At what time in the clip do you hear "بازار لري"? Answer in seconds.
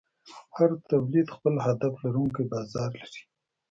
2.53-3.21